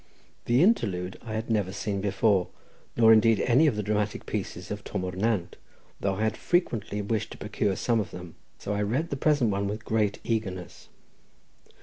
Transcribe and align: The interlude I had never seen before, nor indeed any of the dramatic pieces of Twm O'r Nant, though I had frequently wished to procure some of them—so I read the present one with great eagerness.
The 0.45 0.63
interlude 0.63 1.17
I 1.21 1.35
had 1.35 1.47
never 1.51 1.71
seen 1.71 2.01
before, 2.01 2.47
nor 2.97 3.13
indeed 3.13 3.39
any 3.41 3.67
of 3.67 3.75
the 3.75 3.83
dramatic 3.83 4.25
pieces 4.25 4.71
of 4.71 4.83
Twm 4.83 5.03
O'r 5.03 5.11
Nant, 5.11 5.57
though 5.99 6.15
I 6.15 6.23
had 6.23 6.37
frequently 6.37 7.03
wished 7.03 7.29
to 7.33 7.37
procure 7.37 7.75
some 7.75 7.99
of 7.99 8.09
them—so 8.09 8.73
I 8.73 8.81
read 8.81 9.11
the 9.11 9.15
present 9.15 9.51
one 9.51 9.67
with 9.67 9.85
great 9.85 10.17
eagerness. 10.23 10.89